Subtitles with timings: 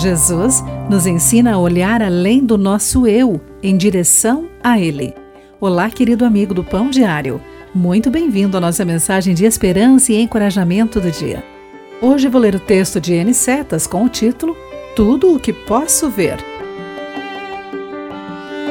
[0.00, 5.12] Jesus nos ensina a olhar além do nosso eu, em direção a Ele.
[5.60, 7.38] Olá, querido amigo do Pão Diário.
[7.74, 11.44] Muito bem-vindo à nossa mensagem de esperança e encorajamento do dia.
[12.00, 13.34] Hoje vou ler o texto de N.
[13.34, 14.56] Setas com o título
[14.96, 16.38] Tudo o que Posso Ver.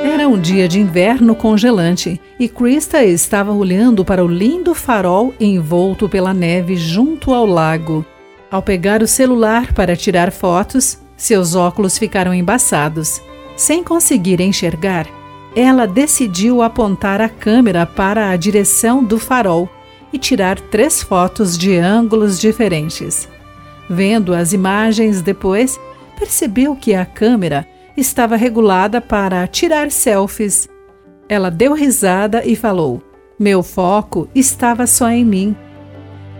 [0.03, 6.09] Era um dia de inverno congelante e Krista estava olhando para o lindo farol envolto
[6.09, 8.03] pela neve junto ao lago.
[8.49, 13.21] Ao pegar o celular para tirar fotos, seus óculos ficaram embaçados.
[13.57, 15.05] Sem conseguir enxergar,
[15.53, 19.69] ela decidiu apontar a câmera para a direção do farol
[20.13, 23.27] e tirar três fotos de ângulos diferentes.
[23.89, 25.77] Vendo as imagens depois,
[26.17, 27.67] percebeu que a câmera
[27.97, 30.69] estava regulada para tirar selfies.
[31.27, 33.03] Ela deu risada e falou:
[33.37, 35.55] Meu foco estava só em mim.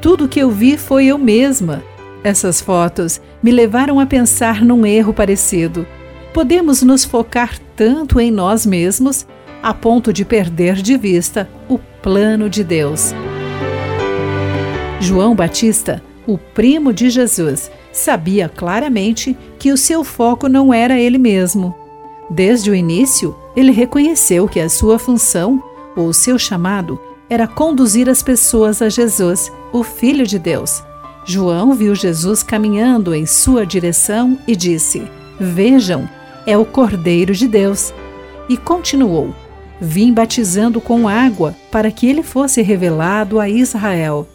[0.01, 1.83] Tudo que eu vi foi eu mesma.
[2.23, 5.87] Essas fotos me levaram a pensar num erro parecido.
[6.33, 9.25] Podemos nos focar tanto em nós mesmos
[9.63, 13.13] a ponto de perder de vista o plano de Deus.
[14.99, 21.17] João Batista, o primo de Jesus, sabia claramente que o seu foco não era ele
[21.17, 21.73] mesmo.
[22.29, 25.63] Desde o início, ele reconheceu que a sua função,
[25.95, 30.83] ou seu chamado, era conduzir as pessoas a Jesus, o Filho de Deus
[31.29, 35.03] João viu Jesus caminhando em sua direção e disse:
[35.39, 36.09] Vejam,
[36.43, 37.93] é o Cordeiro de Deus.
[38.49, 39.31] E continuou:
[39.79, 44.27] Vim batizando com água para que ele fosse revelado a Israel.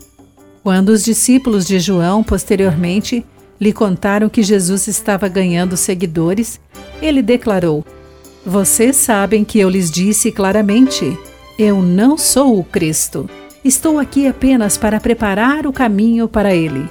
[0.63, 3.27] Quando os discípulos de João posteriormente
[3.61, 6.61] lhe contaram que Jesus estava ganhando seguidores,
[7.03, 7.85] ele declarou:
[8.47, 11.19] Vocês sabem que eu lhes disse claramente:
[11.59, 13.29] Eu não sou o Cristo.
[13.65, 16.87] Estou aqui apenas para preparar o caminho para ele.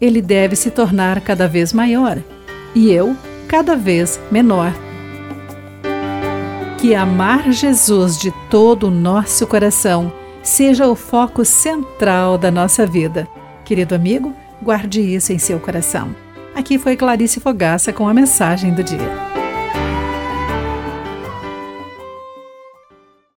[0.00, 2.18] Ele deve se tornar cada vez maior
[2.74, 4.72] e eu cada vez menor.
[6.78, 13.28] Que amar Jesus de todo o nosso coração seja o foco central da nossa vida.
[13.64, 16.14] Querido amigo, guarde isso em seu coração.
[16.56, 19.35] Aqui foi Clarice Fogaça com a mensagem do dia.